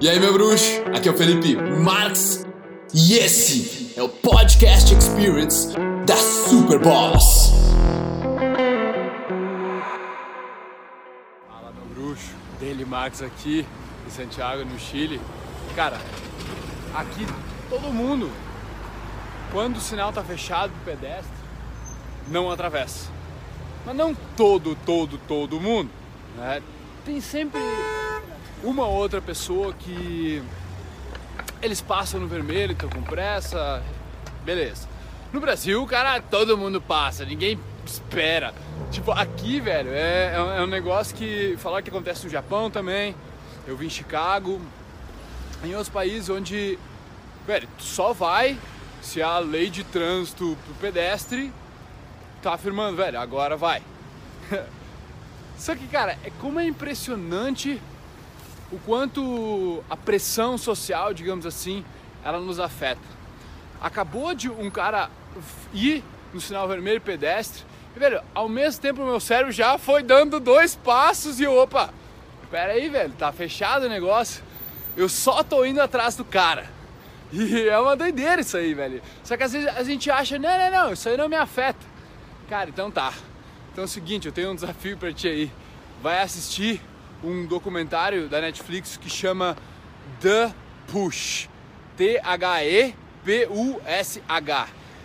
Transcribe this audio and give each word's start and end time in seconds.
E 0.00 0.08
aí, 0.08 0.20
meu 0.20 0.32
bruxo? 0.32 0.80
Aqui 0.96 1.08
é 1.08 1.10
o 1.10 1.16
Felipe 1.16 1.56
Marx 1.56 2.46
e 2.94 3.14
esse 3.14 3.98
é 3.98 4.02
o 4.02 4.08
Podcast 4.08 4.94
Experience 4.94 5.74
da 6.06 6.14
Super 6.14 6.78
Boss. 6.78 7.50
Fala, 11.48 11.72
meu 11.72 11.84
bruxo. 11.92 12.30
Dele 12.60 12.84
Marx 12.84 13.20
aqui, 13.22 13.66
em 14.06 14.10
Santiago, 14.10 14.64
no 14.64 14.78
Chile. 14.78 15.20
Cara, 15.74 15.98
aqui 16.94 17.26
todo 17.68 17.92
mundo, 17.92 18.30
quando 19.50 19.78
o 19.78 19.80
sinal 19.80 20.12
tá 20.12 20.22
fechado 20.22 20.70
pro 20.84 20.94
pedestre, 20.94 21.34
não 22.28 22.48
atravessa. 22.52 23.10
Mas 23.84 23.96
não 23.96 24.14
todo, 24.36 24.76
todo, 24.86 25.18
todo 25.26 25.60
mundo. 25.60 25.90
Né? 26.36 26.62
Tem 27.04 27.20
sempre 27.20 27.58
uma 28.62 28.86
outra 28.86 29.20
pessoa 29.20 29.72
que 29.72 30.42
eles 31.62 31.80
passam 31.80 32.20
no 32.20 32.26
vermelho, 32.26 32.72
estão 32.72 32.88
com 32.88 33.02
pressa, 33.02 33.82
beleza. 34.44 34.88
No 35.32 35.40
Brasil, 35.40 35.84
cara, 35.86 36.20
todo 36.20 36.56
mundo 36.56 36.80
passa, 36.80 37.24
ninguém 37.24 37.58
espera. 37.84 38.54
Tipo, 38.90 39.12
aqui, 39.12 39.60
velho, 39.60 39.90
é, 39.92 40.34
é 40.34 40.62
um 40.62 40.66
negócio 40.66 41.14
que 41.14 41.56
falar 41.58 41.82
que 41.82 41.90
acontece 41.90 42.24
no 42.24 42.30
Japão 42.30 42.70
também. 42.70 43.14
Eu 43.66 43.76
vim 43.76 43.86
em 43.86 43.90
Chicago, 43.90 44.60
em 45.64 45.70
outros 45.72 45.88
países 45.88 46.30
onde, 46.30 46.78
velho, 47.46 47.68
só 47.78 48.12
vai 48.12 48.58
se 49.02 49.22
a 49.22 49.38
lei 49.38 49.70
de 49.70 49.84
trânsito 49.84 50.56
pro 50.64 50.74
pedestre 50.74 51.52
tá 52.42 52.54
afirmando, 52.54 52.96
velho, 52.96 53.18
agora 53.18 53.56
vai. 53.56 53.82
Só 55.58 55.74
que, 55.74 55.86
cara, 55.88 56.16
é 56.22 56.30
como 56.40 56.60
é 56.60 56.66
impressionante 56.66 57.80
o 58.70 58.78
quanto 58.78 59.82
a 59.88 59.96
pressão 59.96 60.58
social, 60.58 61.14
digamos 61.14 61.46
assim, 61.46 61.84
ela 62.24 62.38
nos 62.38 62.60
afeta. 62.60 63.00
Acabou 63.80 64.34
de 64.34 64.50
um 64.50 64.70
cara 64.70 65.10
ir 65.72 66.04
no 66.32 66.40
sinal 66.40 66.68
vermelho 66.68 67.00
pedestre, 67.00 67.64
e, 67.96 67.98
velho, 67.98 68.20
ao 68.34 68.48
mesmo 68.48 68.80
tempo 68.80 69.02
o 69.02 69.06
meu 69.06 69.18
cérebro 69.18 69.50
já 69.50 69.78
foi 69.78 70.02
dando 70.02 70.38
dois 70.38 70.74
passos 70.76 71.40
e 71.40 71.46
opa, 71.46 71.92
pera 72.50 72.72
aí, 72.72 72.88
velho, 72.88 73.12
tá 73.18 73.32
fechado 73.32 73.86
o 73.86 73.88
negócio. 73.88 74.42
Eu 74.96 75.08
só 75.08 75.42
tô 75.42 75.64
indo 75.64 75.80
atrás 75.80 76.16
do 76.16 76.24
cara. 76.24 76.66
E 77.32 77.68
é 77.68 77.78
uma 77.78 77.94
doideira 77.94 78.40
isso 78.40 78.56
aí, 78.56 78.72
velho. 78.72 79.02
Só 79.22 79.36
que 79.36 79.42
às 79.42 79.52
vezes 79.52 79.68
a 79.68 79.82
gente 79.82 80.10
acha, 80.10 80.38
não, 80.38 80.58
não, 80.58 80.70
não, 80.70 80.92
isso 80.92 81.08
aí 81.08 81.16
não 81.16 81.28
me 81.28 81.36
afeta. 81.36 81.84
Cara, 82.48 82.70
então 82.70 82.90
tá. 82.90 83.12
Então 83.72 83.84
é 83.84 83.86
o 83.86 83.88
seguinte, 83.88 84.26
eu 84.26 84.32
tenho 84.32 84.50
um 84.50 84.54
desafio 84.54 84.96
para 84.96 85.12
ti 85.12 85.28
aí. 85.28 85.52
Vai 86.02 86.22
assistir 86.22 86.80
um 87.22 87.46
documentário 87.46 88.28
da 88.28 88.40
Netflix 88.40 88.96
que 88.96 89.10
chama 89.10 89.56
The 90.20 90.52
Push. 90.86 91.48
T-H-E-P-U-S-H. 91.96 92.98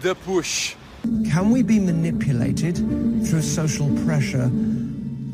The 0.00 0.14
Push. 0.14 0.76
Can 1.32 1.52
we 1.52 1.62
be 1.62 1.78
manipulated 1.78 2.76
through 3.24 3.42
social 3.42 3.88
pressure 4.04 4.50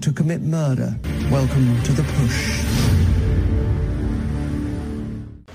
to 0.01 0.13
commit 0.13 0.43
murder? 0.43 0.99
Welcome 1.31 1.81
to 1.85 1.93
the 1.95 2.03
push. 2.03 2.65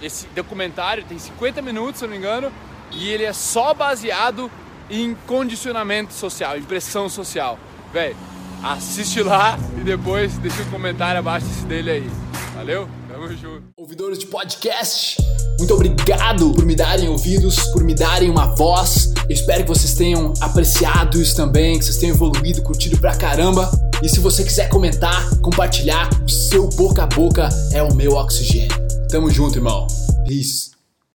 Esse 0.01 0.27
documentário 0.35 1.03
tem 1.03 1.19
50 1.19 1.61
minutos, 1.61 1.99
se 1.99 2.05
eu 2.05 2.09
não 2.09 2.15
me 2.15 2.19
engano, 2.19 2.51
e 2.91 3.09
ele 3.09 3.23
é 3.23 3.33
só 3.33 3.73
baseado 3.73 4.49
em 4.89 5.15
condicionamento 5.27 6.13
social, 6.13 6.57
em 6.57 6.63
pressão 6.63 7.07
social. 7.07 7.59
Véi, 7.93 8.15
assiste 8.63 9.21
lá 9.21 9.57
e 9.79 9.83
depois 9.83 10.37
deixa 10.37 10.61
um 10.61 10.69
comentário 10.71 11.19
abaixo 11.19 11.45
dele 11.67 11.91
aí. 11.91 12.11
Valeu? 12.55 12.87
Tamo 13.07 13.27
junto. 13.29 13.63
Ouvidores 13.77 14.19
de 14.19 14.27
podcast, 14.27 15.17
muito 15.57 15.73
obrigado 15.73 16.51
por 16.51 16.65
me 16.65 16.75
darem 16.75 17.09
ouvidos, 17.09 17.57
por 17.71 17.83
me 17.83 17.93
darem 17.93 18.29
uma 18.29 18.53
voz. 18.55 19.13
Eu 19.27 19.33
espero 19.33 19.63
que 19.63 19.69
vocês 19.69 19.93
tenham 19.93 20.33
apreciado 20.39 21.21
isso 21.21 21.35
também, 21.35 21.77
que 21.77 21.85
vocês 21.85 21.97
tenham 21.97 22.15
evoluído, 22.15 22.61
curtido 22.61 22.97
pra 22.97 23.15
caramba. 23.15 23.69
E 24.01 24.09
se 24.09 24.19
você 24.19 24.43
quiser 24.43 24.69
comentar, 24.69 25.29
compartilhar, 25.41 26.09
o 26.23 26.29
seu 26.29 26.69
boca 26.69 27.03
a 27.03 27.07
boca 27.07 27.49
é 27.73 27.83
o 27.83 27.93
meu 27.93 28.13
oxigênio. 28.13 28.75
Tamo 29.09 29.29
junto, 29.29 29.57
irmão. 29.57 29.87
Peace. 30.25 30.78